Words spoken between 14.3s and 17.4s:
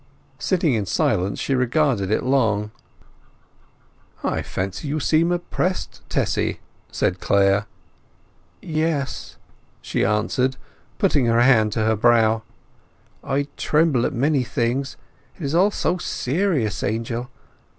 things. It is all so serious, Angel.